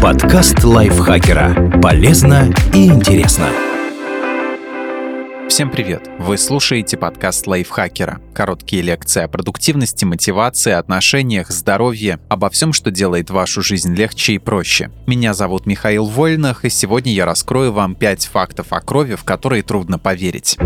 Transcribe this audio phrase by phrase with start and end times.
[0.00, 1.80] Подкаст лайфхакера.
[1.82, 3.48] Полезно и интересно.
[5.48, 6.08] Всем привет!
[6.18, 8.20] Вы слушаете подкаст лайфхакера.
[8.32, 14.38] Короткие лекции о продуктивности, мотивации, отношениях, здоровье, обо всем, что делает вашу жизнь легче и
[14.38, 14.90] проще.
[15.06, 19.62] Меня зовут Михаил Вольнах, и сегодня я раскрою вам 5 фактов о крови, в которые
[19.64, 20.56] трудно поверить.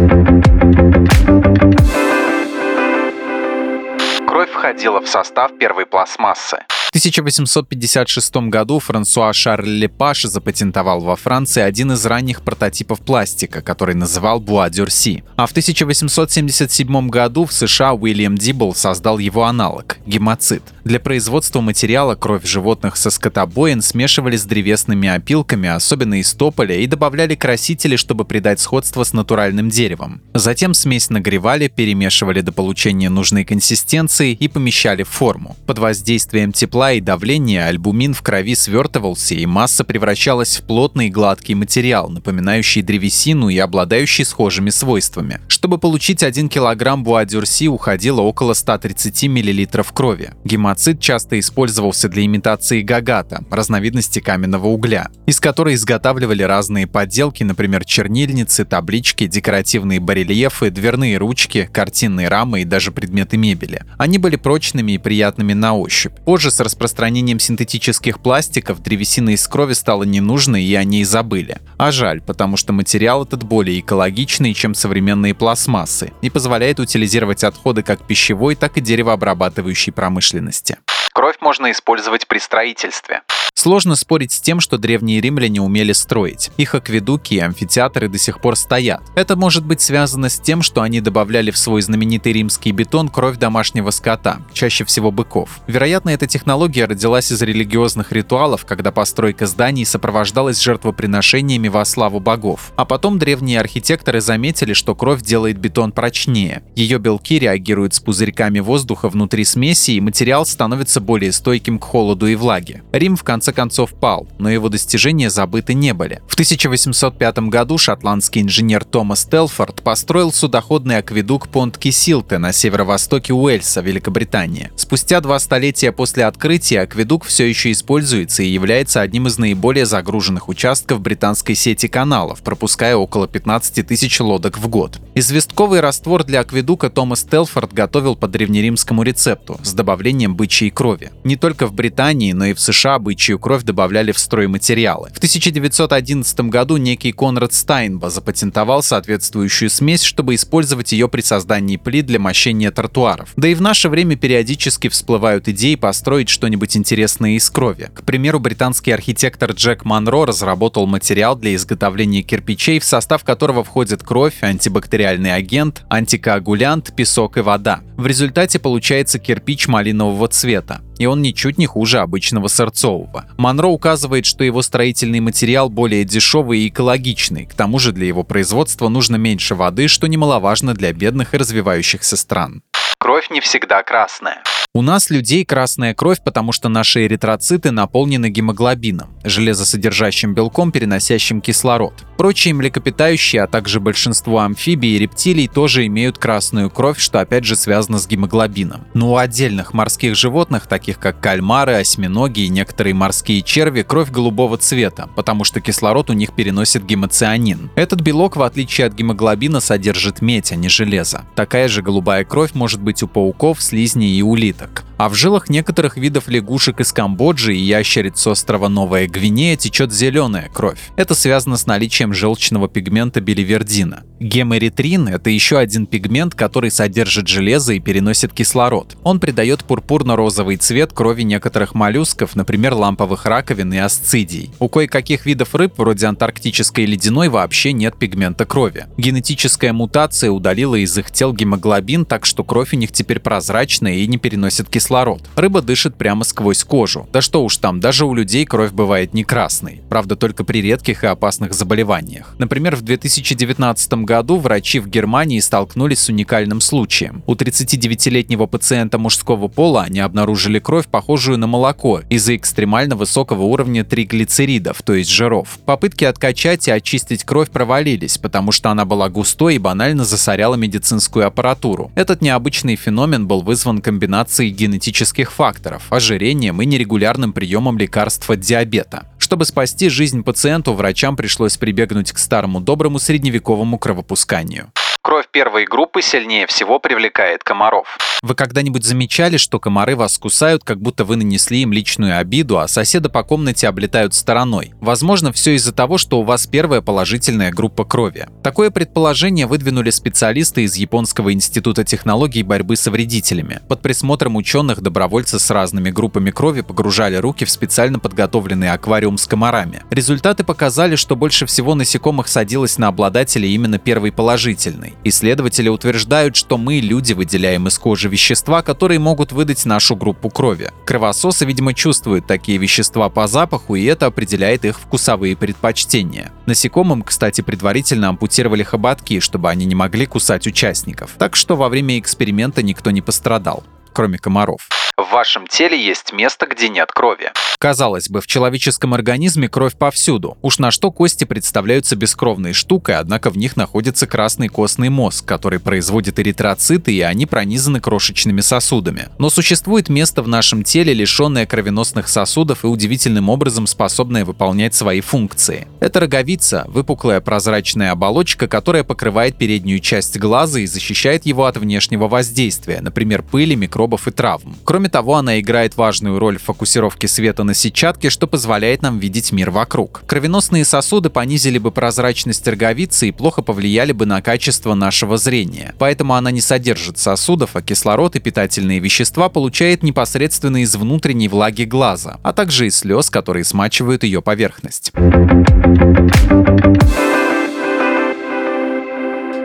[4.27, 6.59] Кровь входила в состав первой пластмассы.
[6.93, 13.95] В 1856 году Франсуа Шарль Лепаш запатентовал во Франции один из ранних прототипов пластика, который
[13.95, 15.25] называл буа-дюрси.
[15.37, 20.63] А в 1877 году в США Уильям Дибл создал его аналог– гемоцит.
[20.85, 26.87] Для производства материала кровь животных со скотобоин смешивали с древесными опилками, особенно из тополя, и
[26.87, 30.21] добавляли красители, чтобы придать сходство с натуральным деревом.
[30.35, 35.57] Затем смесь нагревали, перемешивали до получения нужной консистенции и помещали в форму.
[35.67, 41.07] Под воздействием тепла тепла и давления альбумин в крови свертывался, и масса превращалась в плотный
[41.07, 45.41] и гладкий материал, напоминающий древесину и обладающий схожими свойствами.
[45.47, 50.33] Чтобы получить 1 килограмм буадюрси, уходило около 130 мл крови.
[50.45, 57.85] Гемоцит часто использовался для имитации гагата, разновидности каменного угля, из которой изготавливали разные подделки, например,
[57.85, 63.85] чернильницы, таблички, декоративные барельефы, дверные ручки, картинные рамы и даже предметы мебели.
[63.99, 66.15] Они были прочными и приятными на ощупь.
[66.25, 71.59] Позже с распространением синтетических пластиков древесина из крови стала ненужной и о ней забыли.
[71.77, 77.83] А жаль, потому что материал этот более экологичный, чем современные пластмассы и позволяет утилизировать отходы
[77.83, 80.79] как пищевой, так и деревообрабатывающей промышленности.
[81.13, 83.21] Кровь можно использовать при строительстве.
[83.55, 86.51] Сложно спорить с тем, что древние римляне умели строить.
[86.57, 89.03] Их акведуки и амфитеатры до сих пор стоят.
[89.15, 93.37] Это может быть связано с тем, что они добавляли в свой знаменитый римский бетон кровь
[93.37, 95.61] домашнего скота, чаще всего быков.
[95.67, 102.73] Вероятно, эта технология родилась из религиозных ритуалов, когда постройка зданий сопровождалась жертвоприношениями во славу богов.
[102.77, 106.63] А потом древние архитекторы заметили, что кровь делает бетон прочнее.
[106.75, 112.27] Ее белки реагируют с пузырьками воздуха внутри смеси, и материал становится более стойким к холоду
[112.27, 112.83] и влаге.
[112.93, 116.23] Рим в конце концов пал, но его достижения забыты не были.
[116.29, 124.71] В 1805 году шотландский инженер Томас Телфорд построил судоходный акведук Понт-Кисилте на северо-востоке Уэльса, Великобритания.
[124.77, 130.49] Спустя два столетия после открытия акведук все еще используется и является одним из наиболее загруженных
[130.49, 135.01] участков британской сети каналов, пропуская около 15 тысяч лодок в год.
[135.15, 141.11] Известковый раствор для акведука Томас Телфорд готовил по древнеримскому рецепту с добавлением бычьей крови.
[141.25, 145.11] Не только в Британии, но и в США бычью кровь добавляли в стройматериалы.
[145.15, 152.07] В 1911 году некий Конрад Стайнба запатентовал соответствующую смесь, чтобы использовать ее при создании плит
[152.07, 153.31] для мощения тротуаров.
[153.37, 157.91] Да и в наше время периодически всплывают идеи построить что-нибудь интересное из крови.
[157.95, 164.03] К примеру, британский архитектор Джек Монро разработал материал для изготовления кирпичей, в состав которого входит
[164.03, 167.81] кровь, антибактериальный агент, антикоагулянт, песок и вода.
[167.97, 173.27] В результате получается кирпич малинового цвета и он ничуть не хуже обычного сырцового.
[173.37, 178.23] Монро указывает, что его строительный материал более дешевый и экологичный, к тому же для его
[178.23, 182.63] производства нужно меньше воды, что немаловажно для бедных и развивающихся стран.
[183.03, 184.45] Кровь не всегда красная.
[184.75, 191.93] У нас людей красная кровь, потому что наши эритроциты наполнены гемоглобином, железосодержащим белком, переносящим кислород.
[192.17, 197.55] Прочие млекопитающие, а также большинство амфибий и рептилий тоже имеют красную кровь, что опять же
[197.55, 198.87] связано с гемоглобином.
[198.95, 204.57] Но у отдельных морских животных, таких как кальмары, осьминоги и некоторые морские черви, кровь голубого
[204.57, 207.71] цвета, потому что кислород у них переносит гемоцианин.
[207.75, 211.27] Этот белок, в отличие от гемоглобина, содержит медь, а не железо.
[211.35, 214.85] Такая же голубая кровь может быть у пауков, слизней и улиток.
[215.03, 219.93] А в жилах некоторых видов лягушек из Камбоджи и ящериц с острова Новая Гвинея течет
[219.93, 220.79] зеленая кровь.
[220.95, 224.05] Это связано с наличием желчного пигмента биливердина.
[224.21, 228.97] Геморитрин– это еще один пигмент, который содержит железо и переносит кислород.
[229.03, 234.53] Он придает пурпурно-розовый цвет крови некоторых моллюсков, например, ламповых раковин и асцидий.
[234.61, 238.87] У кое-каких видов рыб, вроде антарктической ледяной, вообще нет пигмента крови.
[238.97, 244.07] Генетическая мутация удалила из их тел гемоглобин, так что кровь у них теперь прозрачная и
[244.07, 244.92] не переносит кислород.
[245.37, 247.09] Рыба дышит прямо сквозь кожу.
[247.13, 249.81] Да что уж там, даже у людей кровь бывает не красной.
[249.89, 252.35] Правда, только при редких и опасных заболеваниях.
[252.39, 257.23] Например, в 2019 году врачи в Германии столкнулись с уникальным случаем.
[257.27, 263.85] У 39-летнего пациента мужского пола они обнаружили кровь, похожую на молоко, из-за экстремально высокого уровня
[263.85, 265.59] триглицеридов, то есть жиров.
[265.65, 271.27] Попытки откачать и очистить кровь провалились, потому что она была густой и банально засоряла медицинскую
[271.27, 271.91] аппаратуру.
[271.95, 278.41] Этот необычный феномен был вызван комбинацией генетических генетических факторов, ожирением и нерегулярным приемом лекарств от
[278.41, 279.07] диабета.
[279.19, 284.73] Чтобы спасти жизнь пациенту, врачам пришлось прибегнуть к старому доброму средневековому кровопусканию.
[285.13, 287.99] Кровь первой группы сильнее всего привлекает комаров.
[288.23, 292.67] Вы когда-нибудь замечали, что комары вас кусают, как будто вы нанесли им личную обиду, а
[292.67, 294.73] соседа по комнате облетают стороной?
[294.81, 298.27] Возможно, все из-за того, что у вас первая положительная группа крови.
[298.43, 303.61] Такое предположение выдвинули специалисты из Японского института технологий борьбы с вредителями.
[303.69, 309.27] Под присмотром ученых добровольцы с разными группами крови погружали руки в специально подготовленный аквариум с
[309.27, 309.83] комарами.
[309.91, 314.95] Результаты показали, что больше всего насекомых садилось на обладателя именно первой положительной.
[315.05, 320.71] Исследователи утверждают, что мы, люди, выделяем из кожи вещества, которые могут выдать нашу группу крови.
[320.85, 326.33] Кровососы, видимо, чувствуют такие вещества по запаху, и это определяет их вкусовые предпочтения.
[326.47, 331.11] Насекомым, кстати, предварительно ампутировали хоботки, чтобы они не могли кусать участников.
[331.19, 334.69] Так что во время эксперимента никто не пострадал, кроме комаров.
[334.97, 337.33] В вашем теле есть место, где нет крови.
[337.63, 340.37] Казалось бы, в человеческом организме кровь повсюду.
[340.43, 345.61] Уж на что кости представляются бескровной штукой, однако в них находится красный костный мозг, который
[345.61, 349.11] производит эритроциты, и они пронизаны крошечными сосудами.
[349.19, 355.01] Но существует место в нашем теле, лишенное кровеносных сосудов и удивительным образом способное выполнять свои
[355.01, 355.69] функции.
[355.79, 362.09] Это роговица, выпуклая прозрачная оболочка, которая покрывает переднюю часть глаза и защищает его от внешнего
[362.09, 364.57] воздействия, например, пыли, микробов и травм.
[364.65, 369.31] Кроме того, она играет важную роль в фокусировке света на сетчатке, что позволяет нам видеть
[369.31, 370.05] мир вокруг.
[370.07, 375.75] Кровеносные сосуды понизили бы прозрачность роговицы и плохо повлияли бы на качество нашего зрения.
[375.79, 381.65] Поэтому она не содержит сосудов, а кислород и питательные вещества получает непосредственно из внутренней влаги
[381.65, 384.91] глаза, а также из слез, которые смачивают ее поверхность.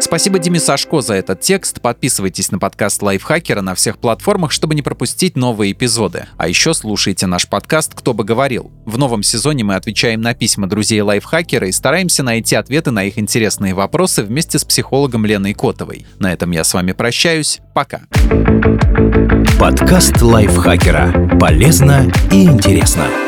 [0.07, 1.81] Спасибо Диме Сашко за этот текст.
[1.81, 6.27] Подписывайтесь на подкаст Лайфхакера на всех платформах, чтобы не пропустить новые эпизоды.
[6.38, 8.71] А еще слушайте наш подкаст «Кто бы говорил».
[8.86, 13.18] В новом сезоне мы отвечаем на письма друзей Лайфхакера и стараемся найти ответы на их
[13.18, 16.07] интересные вопросы вместе с психологом Леной Котовой.
[16.19, 17.60] На этом я с вами прощаюсь.
[17.75, 18.03] Пока.
[19.60, 21.38] Подкаст Лайфхакера.
[21.38, 23.26] Полезно и интересно.